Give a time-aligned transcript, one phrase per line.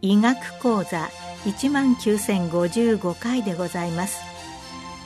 [0.00, 1.08] 医学講座
[1.44, 4.22] 1万9055回でございます。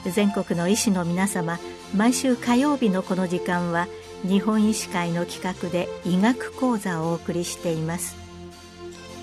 [0.05, 1.59] 全国の医師の皆様
[1.97, 3.89] 毎週火曜日のこの時間は
[4.23, 8.18] 日本医師会の企画で医学講座をお送りしています。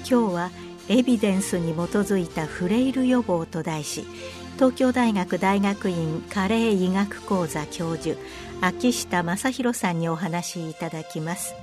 [0.08, 0.52] 今日は
[0.88, 4.06] エビデンスに基づいたフレイル予防と題し
[4.54, 8.16] 東京大学大学院加齢医学講座教授
[8.62, 11.56] 秋下正弘さんにお話しいただきます。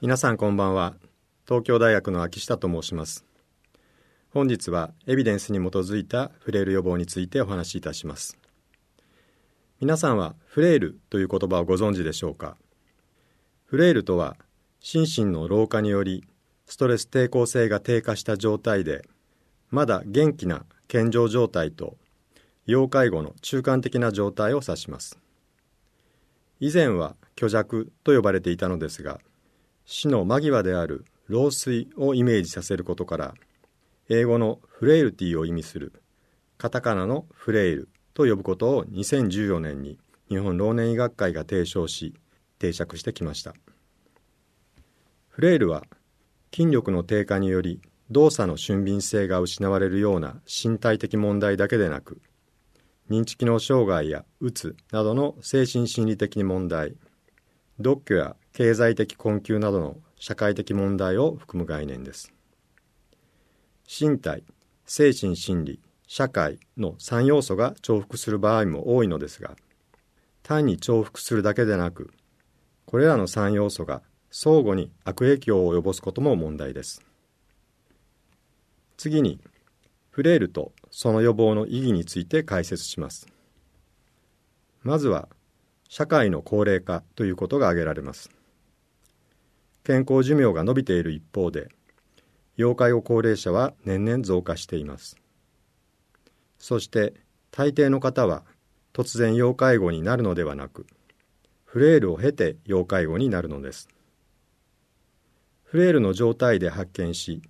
[0.00, 0.94] 皆さんこんばんは。
[1.46, 3.26] 東京大学の秋下と申します。
[4.30, 8.38] 本日はエビデンスに基づいたフレイル予防についてお話しいたします。
[9.80, 12.56] 皆さんはフレイルという言葉をご存知でしょうか？
[13.66, 14.36] フレイルとは
[14.80, 16.24] 心身の老化により
[16.66, 19.04] ストレス抵抗性が低下した状態で
[19.70, 21.96] まだ元気な健常状態と
[22.66, 25.18] 要介護の中間的な状態を指します。
[26.60, 29.20] 以前は虚弱と呼ばれていたのですが
[29.86, 33.34] 死の間際である老衰をイメージさせることから
[34.08, 35.92] 英語のフレイルティを意味する
[36.56, 42.14] カタカナのフレイルと呼ぶことを2014年に日本老年医学会が提唱し
[42.58, 43.54] 定着してきました。
[45.38, 45.84] フレイルは
[46.52, 52.20] 筋力の低下により動作の俊敏性が失われるような身体的問題だけでなく
[53.08, 56.96] 認知機能障害やうつなどの精神心理的問題
[57.78, 62.32] 独居や経済的困窮などの社会的問題を含む概念です。
[63.86, 64.42] 身体
[64.86, 69.54] 精神心理社会の3要素が重複する場合も多いのですが
[70.42, 72.12] 単に重複するだけでなく
[72.86, 77.02] これらの3要素が相互に悪影響を及ぼすことも問題です。
[78.96, 79.40] 次に
[80.10, 83.28] フレイルとその予防の意義について解説します。
[84.82, 85.28] まずは
[85.88, 88.30] 社会の高齢化ということが挙げられます。
[89.84, 91.68] 健康寿命が伸びている一方で
[92.56, 95.16] 要介護高齢者は年々増加しています。
[96.58, 97.14] そして
[97.50, 98.42] 大抵の方は
[98.92, 100.86] 突然要介護になるのではなく
[101.64, 103.88] フレイルを経て要介護になるのです。
[105.70, 107.42] フレイルの状態で発見し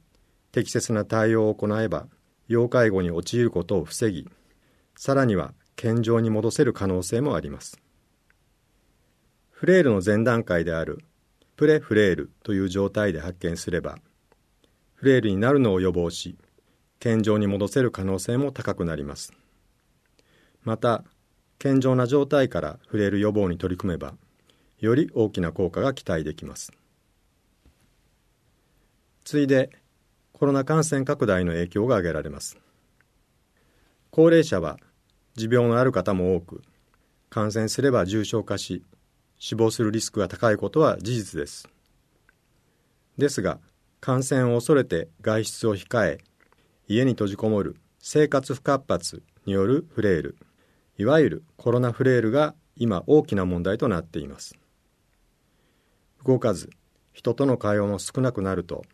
[0.50, 2.08] 適切な対応を行えば
[2.48, 4.28] 要介護に陥ることを防ぎ
[4.96, 7.80] さらには健常に戻せる可能性もあります。
[9.50, 10.98] フレイルの前段階である
[11.54, 13.98] プレフレイルという状態で発見すれば
[14.94, 16.36] フレイルになるのを予防し
[16.98, 19.32] 健常に戻せる可能性も高くなります。
[20.64, 21.04] また
[21.60, 24.14] 健常な状態からフレイル予防に取り組めば
[24.80, 26.72] より大きな効果が期待できます。
[29.28, 29.70] 次いで
[30.32, 32.58] コロナ感染拡大の影響が挙げられます
[34.10, 34.78] 高齢者は
[35.34, 36.62] 持病のある方も多く
[37.28, 38.82] 感染すれば重症化し
[39.38, 41.68] 死亡するリスクが高いことは事実です。
[43.16, 43.60] ですが、
[44.00, 46.18] 感染を恐れて外出を控え、
[46.88, 50.36] 家に閉じこもる生活不活発によるフレイル、
[50.98, 54.56] いわゆるコロナフレイルが今大きな問題となっています。
[56.24, 56.70] 動かず、
[57.12, 58.84] 人との会話も少なくなると、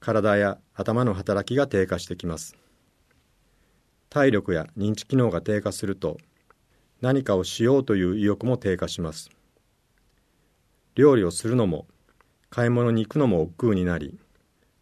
[0.00, 2.56] 体や頭の働きが低下してきます。
[4.10, 6.18] 体力や認知機能が低下すると、
[7.00, 9.30] 何かをしようという意欲も低下します。
[10.98, 11.86] 料理をするのも
[12.50, 14.18] 買い物に行くのも億劫になり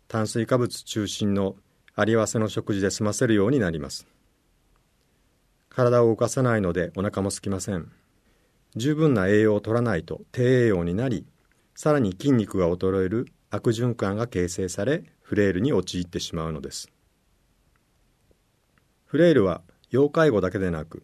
[0.09, 1.57] 炭水化物中心の
[1.95, 4.07] ありわせの食事で済ませるようになります
[5.69, 7.93] 体を動かさないのでお腹も空きません
[8.77, 11.27] 十分な栄養を取らないと低栄養になり
[11.75, 16.91] さらに筋肉が衰える悪循環が形成されフレイルに陥ってしまうのです。
[19.07, 21.03] フレイルは要介護だけでなく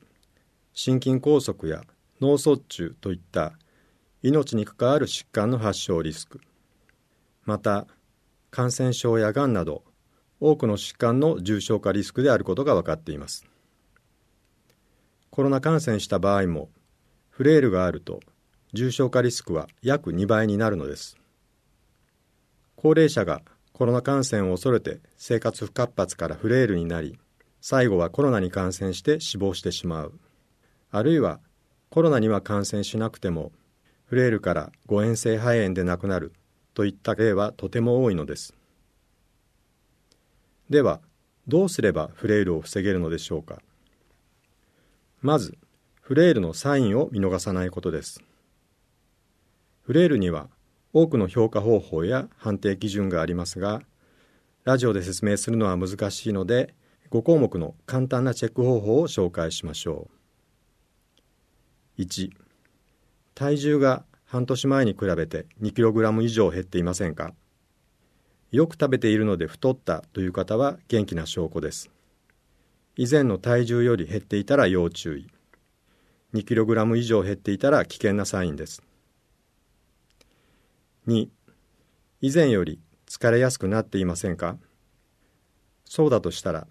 [0.73, 1.83] 心筋梗塞や
[2.21, 3.53] 脳卒中といった
[4.23, 6.41] 命に関わる疾患の発症リスク
[7.45, 7.87] また
[8.51, 9.83] 感染症やがんなど
[10.41, 13.47] 多くの疾患の重症化リスクであることが分かっています。
[15.31, 16.69] コロナ感染した場合も
[17.31, 18.21] フレイルがあると
[18.75, 21.17] 重症化リスクは約2倍になるのです。
[22.83, 23.43] 高齢者が
[23.73, 27.17] コロナ感染を恐れて生活不活発からフレイルになり
[27.61, 30.19] 最後はコロナに感染して死亡してしまう。
[30.91, 31.39] あるいは
[31.91, 33.53] コロナには感染しなくても
[34.07, 36.33] フレイルから誤嚥性肺炎で亡くなる
[36.75, 38.53] といった例はとても多いのです。
[40.69, 41.01] では
[41.47, 43.63] どうすればフレイルを防げるのでしょうか。
[45.21, 45.57] まず
[46.01, 48.21] フレイルのサインを見逃さないことです。
[49.83, 50.49] フレイルには
[50.93, 53.83] 多くの評価方法や判定基準がありますが
[54.65, 56.75] ラジオで説明するのは難しいので
[57.11, 60.09] 5項目の簡単なチェック方法を紹介しましょ
[61.99, 62.03] う。
[62.03, 62.31] 1
[63.35, 67.35] 体重が半年前に比べて 2kg 以上減っていませんか？
[68.51, 71.91] よく食べているので太ったという方は元気な証拠です。
[72.97, 75.29] 以前の体重より減っていたら要注意。
[76.35, 78.83] 2kg 以上減っていたら危険なサインです。
[81.09, 81.29] 2
[82.21, 84.57] 以前より疲れやすくなっていませんか？
[85.85, 86.69] そうだとしたら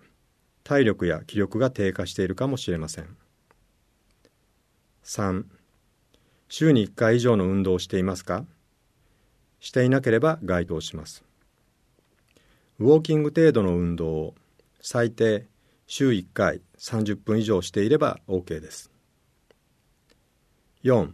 [0.64, 3.18] 体力や気力が低下しているかもしれません。
[5.04, 5.44] 3
[6.48, 8.46] 週に1回以上の運動をしていますか？
[9.60, 11.24] していなければ該当します。
[12.80, 14.36] ウォーキング程度の運動を
[14.80, 15.48] 最低
[15.88, 18.90] 週1回30分以上していれば OK です。
[20.84, 21.12] 4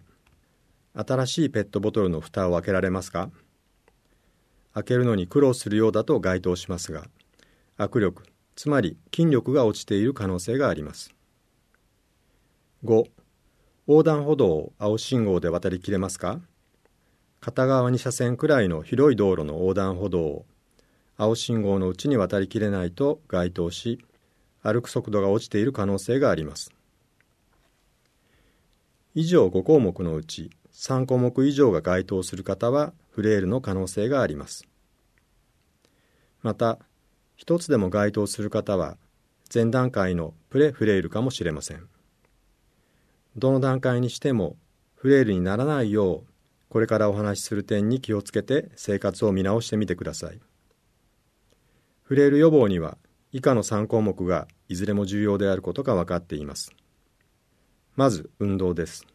[0.99, 3.29] 新しいペットボトルの蓋を開けられますか？
[4.73, 7.05] 開けるのに苦労するようだと該当しますが
[7.77, 8.23] 握力
[8.55, 11.13] つまり筋力が落ちている可能性があります。
[12.83, 13.05] 5
[13.88, 16.39] 横断歩道を青信号で渡りきれますか？
[17.41, 20.45] 片側2車線くらいの広い道路の横断歩道を
[21.15, 24.03] 青信号のうちに渡りきれないと該当し
[24.63, 26.71] 歩く速度が落ちている可能性があります。
[29.13, 34.68] 以上5項目のうち3項目以上が該当する方はフレイルの可能性があります。
[36.44, 36.77] また
[37.35, 38.97] 一つでも該当する方は
[39.51, 41.88] 前段階のプレフレイルかもしれません。
[43.35, 44.56] どの段階にしても
[44.94, 46.24] フレイルにならないよう
[46.69, 50.39] これからお話しする点に気をつけて生活を見直してみてください。
[52.03, 53.00] フレイル予防には
[53.31, 56.71] 以下の3項目がいずれも重要であることが分かっています。
[57.95, 59.07] まず運動です。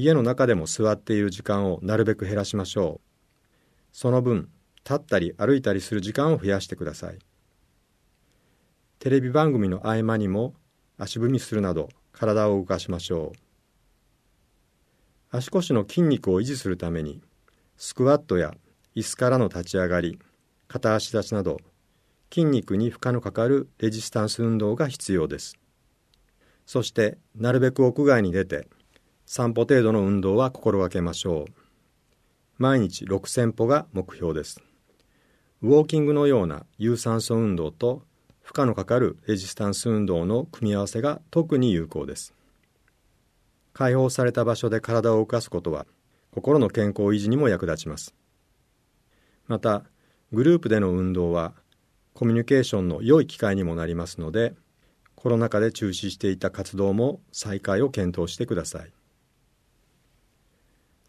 [0.00, 3.08] 家の中でも座っている時間をなるべく減らしましょう。
[3.90, 4.48] その分
[4.84, 7.18] 立ったり歩いたりする時間を増やしてください。
[9.00, 10.54] テレビ番組の合間にも
[10.98, 13.38] 足踏みするなど体を動かしましょう。
[15.30, 17.20] 足腰の筋肉を維持するために
[17.76, 18.54] スクワットや
[18.94, 20.20] 椅子からの立ち上がり
[20.68, 21.58] 片足立ちなど
[22.32, 25.58] 筋肉に負荷のかかるレジスタンス運動が必要です。
[26.66, 28.68] そしてなるべく屋外に出て
[29.30, 31.52] 散歩程度の運動は心がけましょう。
[32.56, 34.62] 毎日6000歩が目標です。
[35.60, 38.02] ウォーキングのような有酸素運動と
[38.40, 42.32] 負荷のかかるレジスタンス運動の組み合わせが特に有効です。
[43.74, 45.86] 開放された場所で体を動かすことは
[46.30, 48.14] 心の健康維持にも役立ちます。
[49.46, 49.84] また
[50.32, 51.52] グループでの運動は
[52.14, 54.54] コミュニケーションの良い機会にもなりますので
[55.16, 58.97] コロナ禍で中止していた活動も再開を検討してください。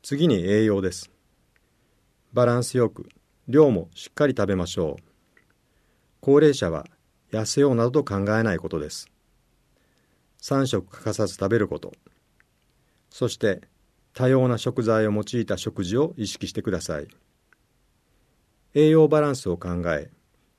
[0.01, 1.11] 次に栄養です。
[2.31, 3.09] バランスよく
[3.47, 5.03] 量もしっかり食べましょう。
[6.21, 6.85] 高齢者は
[7.31, 9.09] 痩せようなどと考えないことです。
[10.41, 11.91] 3食欠かさず食べること。
[13.09, 13.61] そして
[14.13, 17.07] 多様な食材を用いた食事を意識してください。
[18.73, 20.09] 栄養バランスを考え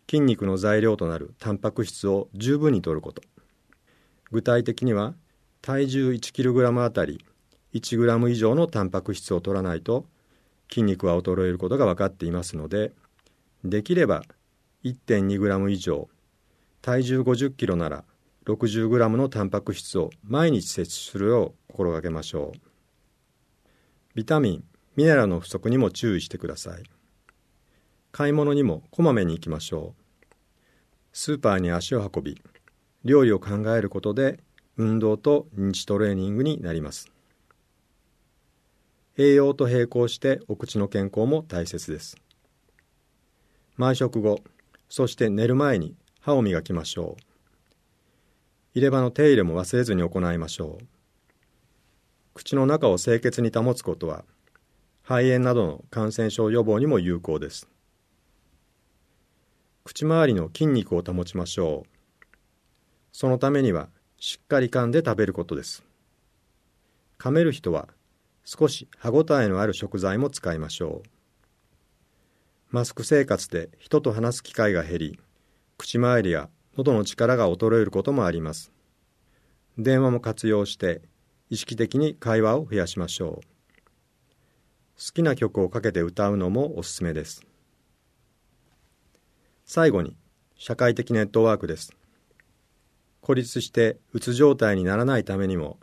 [0.09, 3.23] 筋肉の材料となるタンパク質を十分に摂ること。
[4.31, 5.15] 具体的には
[5.63, 7.25] 体重 1kg あたり
[7.75, 10.07] 1g 以上のタンパク質を摂らないと
[10.69, 12.93] 筋肉は衰えることが分かっていますので
[13.65, 14.23] できれば
[14.85, 16.09] 1.2g 以上
[16.83, 18.05] 体重 50kg なら
[18.47, 22.59] 60g のタンパク質を毎日摂取するよう心がけましょう。
[24.15, 24.65] ビタミン
[24.97, 26.83] ミネラルの不足にも注意してください。
[28.13, 30.35] 買い物にもこまめに行きましょう。
[31.13, 32.43] スーパーに足を運び
[33.05, 34.41] 料理を考えることで
[34.77, 37.11] 運動と認知トレーニングになります。
[39.17, 42.17] 栄養と並行してお口の健康も大切です。
[43.77, 44.41] 毎食後
[44.89, 47.23] そして寝る前に歯を磨きましょう。
[48.75, 50.85] 入れ歯の手入れも忘れずに行いましょう。
[52.35, 54.25] 口の中を清潔に保つことは
[55.03, 57.69] 肺炎などの感染症予防にも有効です。
[59.85, 62.27] 口周りの筋肉を保ちましょう。
[63.13, 63.89] そのためには
[64.19, 65.83] しっかり噛んで食べることです。
[67.19, 67.89] 噛める人は
[68.53, 71.09] 少し歯ごたえのある食材も使いましょう。
[72.71, 75.21] マスク生活で人と話す機会が減り
[75.79, 78.73] 口周りや喉の力が衰えることもあります。
[79.79, 81.01] 電話も活用して
[81.49, 83.47] 意識的に会話を増やしましょう。
[84.97, 87.47] 好きな曲をかけて歌うのもおすすめです。
[89.65, 90.17] 最後に
[90.57, 91.93] 社会的ネットワークです。
[93.21, 95.79] 孤立してうつ状態にならないためにも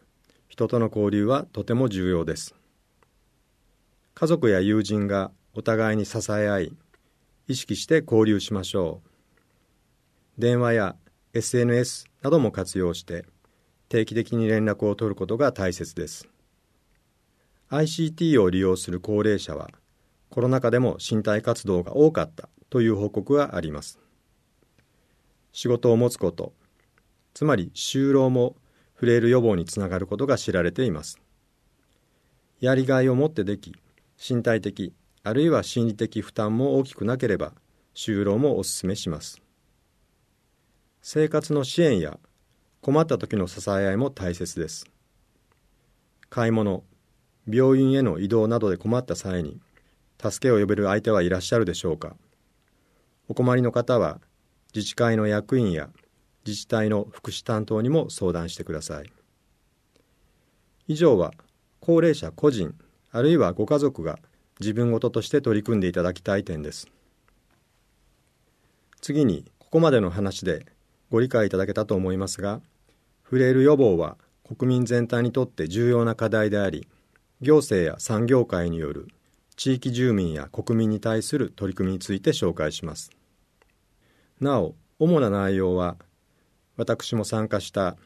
[0.50, 2.57] 人との交流はとても重要です。
[4.20, 6.74] 家族や友人がお互いに支え合い
[7.48, 10.42] 意識して交流しましょう。
[10.42, 10.96] 電話や
[11.36, 13.28] SNS なども活用して
[13.90, 16.28] 定期的に連絡を取ることが大切です。
[17.70, 19.70] ICT を利用する高齢者は
[20.32, 24.00] コロナ禍でも身体活動が多かったという報告があります。
[25.52, 26.54] 仕事を持つこと
[27.36, 28.56] つまり就労も
[28.96, 31.22] フレイル予防につながることが知られています。
[32.60, 33.76] やりがいを持ってでき
[34.18, 34.94] 身体的
[35.24, 37.54] あるいは心理的負担も大きくなければ
[37.94, 39.42] 就労もお勧めします。
[41.02, 42.20] 生活の支援や
[42.82, 44.86] 困った時の支え合いも大切です。
[46.30, 46.84] 買い物
[47.48, 49.60] 病院への移動などで困った際に
[50.22, 52.16] 助けを呼べる相手はいらっしゃるでしょうか。
[53.28, 54.20] お困りの方は
[54.74, 55.90] 自治会の役員や
[56.46, 59.12] 自治体の福祉担当にも相談してください。
[60.88, 61.34] 以上は
[61.80, 62.74] 高齢者個人
[63.18, 64.20] あるいはご家族が
[64.60, 66.88] 自分事として取り組んでいただきたい点です。
[69.02, 70.68] 次にここまでの話で
[71.10, 72.62] ご理解いただけたと思いますが
[73.24, 76.88] フレイル予防は国民全体にとって重要な課題であり
[77.42, 79.08] 行政や産業界による
[79.56, 83.10] 地域住民や国民に対する取り組みについて紹介します。
[84.40, 85.98] なお主な内容は
[86.76, 87.98] 私も参加した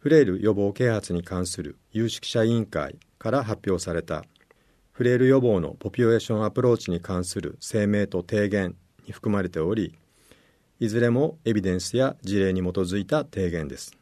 [0.00, 4.24] フレイル予防啓発に関する有識者委員会から発表された。
[4.98, 8.74] フレイル予防のポピュレーションアプローチに関する声明と提言
[9.06, 9.94] に含まれており
[10.80, 13.96] いずれもエビデンスや事例に基づいた提言です。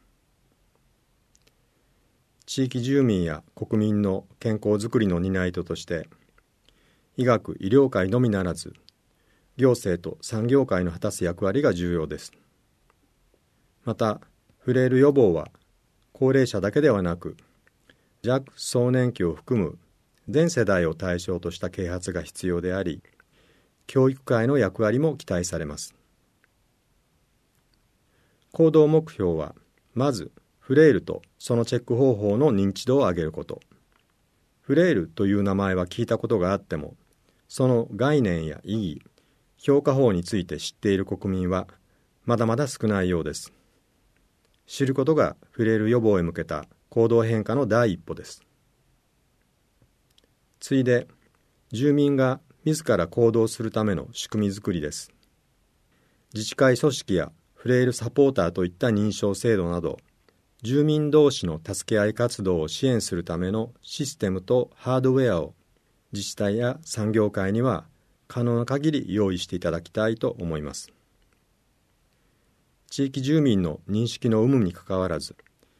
[2.47, 6.09] 地域住民や国民の健康づくりの担い手として
[7.15, 8.73] 医学・医療界のみならず
[9.55, 12.31] 行政と産業界の果たす役割が重要です。
[13.85, 14.19] また
[14.57, 15.49] フレイル予防は
[16.11, 17.37] 高齢者だけではなく
[18.27, 19.77] 弱壮年期を含む
[20.27, 23.01] 全世代を対象とした啓発が必要であり
[23.85, 25.95] 教育界の役割も期待されます。
[28.51, 29.55] 行動目標は
[29.93, 33.61] まずフレイルとそのチェック方法の認知度を上げること。
[34.59, 36.95] フレイルという名前は聞いたことがあっても
[37.47, 39.01] その概念や意義
[39.57, 41.69] 評価法について知っている国民は
[42.25, 43.53] まだまだ少ないようです。
[44.65, 48.41] 知ることがフレイル予防へ向けた行動変化の第一歩です。
[50.59, 51.07] 次いで
[51.71, 55.11] 住民が自ら行動するための仕組みづくりです。
[56.33, 59.97] 自治会組織やフレイルサポーターといった認証制度など
[60.63, 65.53] 住民同士の助け合い活動を支援するためのシステムとハードウェアを
[66.11, 67.85] 自治体や産業界には
[68.27, 70.91] 可能な限り用意していただきたいと思います。
[72.89, 75.35] 地域住民の認識の有無にかかわらず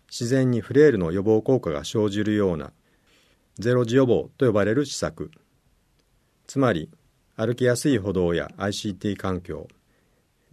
[0.10, 2.72] 自然にフレイルの予防効果が生じるような
[3.60, 5.32] ゼロ時予防と呼ばれる施策。
[6.48, 6.90] つまり
[7.36, 9.68] 歩きやすい歩道や ICT 環境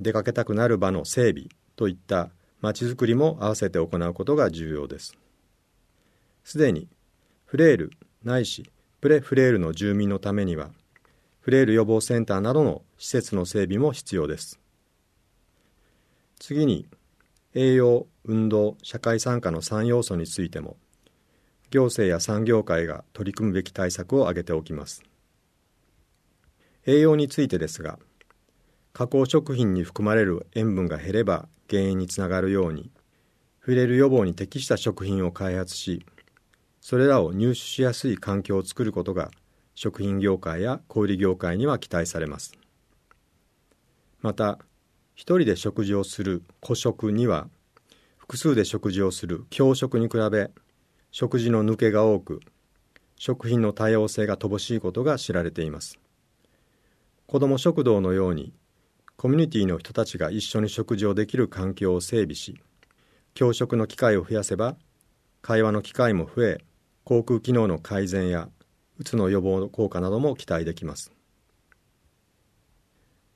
[0.01, 1.47] 出かけたくなる場の整備
[1.77, 2.31] といった
[2.61, 5.17] まちづくりも合わせて行うことが重要です。
[6.45, 6.89] すでに
[7.45, 7.93] フレイル
[8.23, 8.71] ないし
[9.01, 10.71] プレフレイルの住民のためには
[11.41, 14.59] フレイル予防センターなどの施設の整備も必要です。
[16.39, 16.87] 次に
[17.55, 20.77] 栄養運動社会参加の3要素についても
[21.71, 25.03] 行政や産業界が取り組むべき対策を挙げておきます。
[26.87, 27.99] 栄養についてですが
[28.93, 32.91] 加工食品に含まれる塩分が減れば減塩につながるように
[33.61, 36.05] 触れる予防に適した食品を開発し
[36.81, 39.31] それらを入手しやすい環境を作ることが
[39.75, 42.53] 食品業界や小売業界には期待されます。
[44.21, 44.59] また
[45.15, 47.49] 一人で食事をする個食には
[48.19, 50.51] 複数で食事をする共食に比べ
[51.13, 52.41] 食事の抜けが多く
[53.17, 55.99] 食品の多様性が乏しいことが知られています。
[57.27, 58.53] 子ども食堂のように
[59.17, 62.61] コミュニティの人たちが一緒に食事をできる環境を整備し
[63.35, 64.77] 教食の機会を増やせば
[65.43, 66.59] 会話の機会も増え
[67.05, 68.49] 航空機能の改善や
[68.99, 71.13] うつの予防効果なども期待できます。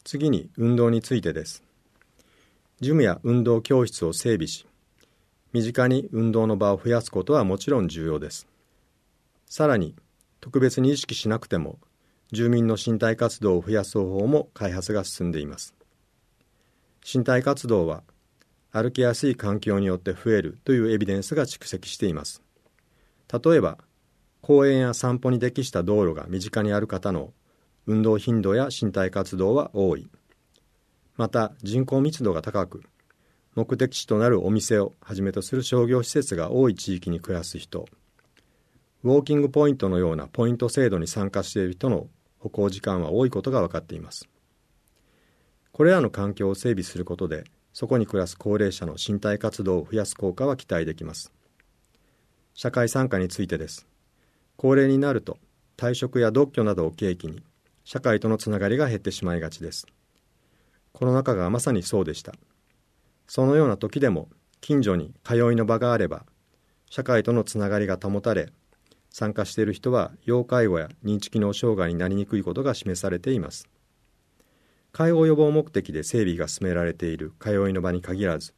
[0.05, 1.68] 次に運動についてです。
[2.81, 4.65] ジムや運動教室を整備し
[5.53, 8.47] 身近に運動の場を増やすことはもちろん重要です。
[9.47, 9.97] さらに
[10.41, 11.79] 特別に意識しなくても
[12.31, 15.75] 住民の身体活動を増やす方法も開発が進んでいます。
[17.03, 18.03] 身体活動は
[18.71, 22.43] 歩きやすい環境によって増えるというエビデンスが蓄積しています。
[23.33, 23.79] 例えば
[24.41, 27.33] 公園や散歩に適した道路が身近にある方の
[27.87, 30.09] 運動頻度や身体活動は多い。
[31.19, 32.83] また人口密度が高く
[33.57, 37.87] 目的地となるお店をはじめとする商業施設が多い地域に暮らす人
[39.03, 42.07] ウォーキングポイントのようなポイント制度に参加している人の
[42.39, 44.29] 歩行時間は多いことが分かっています。
[45.73, 51.33] これらの環境を整備することでそこに暮らす高齢者の身体活動を増やす効果は期待できます。
[52.55, 53.89] 社会参加についてです。
[54.57, 55.39] 高齢になると
[55.77, 57.43] 退職や独居などを契機に
[57.85, 59.89] 社会とのつながりが減ってしまいがちです。
[60.99, 62.33] コロナ禍がまさにそうでした。
[63.29, 64.29] そのような時でも
[64.61, 66.27] 近所に通いの場があれば
[66.91, 68.49] 社会とのつながりが保たれ
[69.09, 73.69] 参加している人は要介護や認知機能障害になりにくいことが示されています。
[74.91, 78.55] 介護予防目的で整備が進められている通いの場に限らず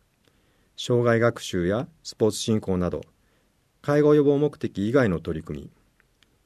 [0.79, 3.03] 障害学習やスポーツ振興など
[3.83, 5.71] 介護予防目的以外の取り組み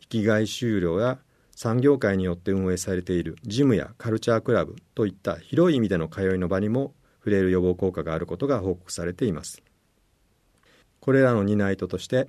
[0.00, 1.20] 生きがい終了や
[1.56, 9.62] 産業界によって運営されているジムやカルチャークラブといった広い意味での通いの場にも触れる予防効果があることが報告されています。
[11.00, 12.28] これらの担い手として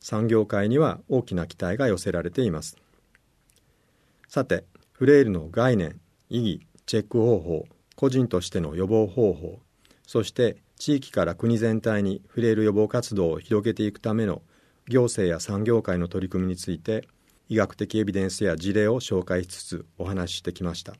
[0.00, 2.76] 産業界には大きな期待が寄せられています。
[4.26, 6.00] さてフレイルの概念
[6.30, 9.60] 意義チェック方法個人としての予防方法
[10.06, 14.42] そして地域から国全体にフレイル予防活動を広げていくための
[14.88, 17.06] 行政や産業界の取り組みについて
[17.52, 20.94] 医学的エビデンスや事例を紹介しつつお話ししてきました。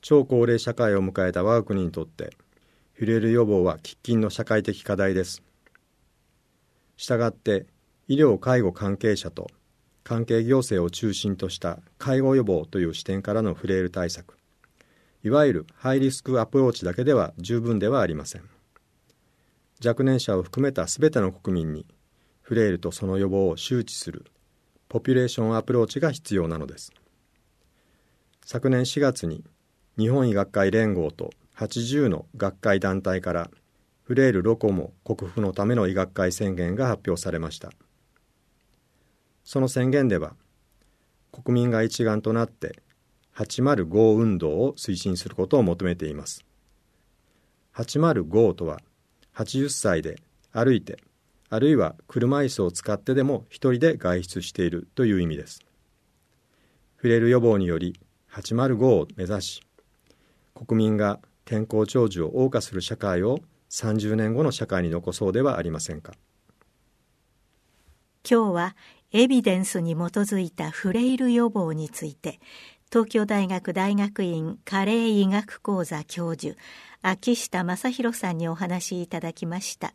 [0.00, 2.30] 超高齢社会を迎えた我が国にとって
[2.92, 5.42] フレイル予防は喫緊の社会的課題です。
[6.96, 7.66] したがって
[8.06, 9.48] 医療介護関係者と
[10.04, 14.38] 関係行政を中心とした介護予防という視点からのフレイル対策。
[15.24, 18.48] いわゆるハイリスクアプローチだけでは十分ではありません。
[19.84, 21.84] 若年者を含めた全ての国民に
[22.42, 24.26] フレイルとその予防を周知する
[24.88, 26.92] ポピュレーションアプローチが必要なのです。
[28.44, 29.44] 昨年4月に
[29.98, 33.50] 日本医学会連合と80の学会団体から
[34.02, 37.72] フレイルロコモ克服のための医学会宣言が発表されました。
[39.42, 40.34] その宣言では
[41.32, 42.80] 国民が一丸となって
[43.34, 46.44] 805運動を推進することを求めています。
[47.74, 48.80] 805とは
[49.34, 50.20] 80歳で
[50.52, 50.98] 歩いて
[51.48, 55.60] あるいは車椅子を使ってでも一人で外出しているという意味です
[56.96, 57.98] フレイル予防により
[58.32, 59.62] 805を目指し
[60.54, 63.38] 国民が健康長寿を謳歌する社会を
[63.70, 66.14] 30年後の社会に残そうではありませんか
[68.28, 68.76] 今日は
[69.12, 72.40] エビデンスに基づいたフレイル予防について
[72.90, 76.56] 東京大学大学院加齢医学講座教授
[77.02, 79.94] 秋下正弘さんにお話しいただきました。